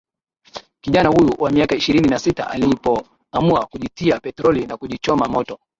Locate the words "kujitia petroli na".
3.65-4.77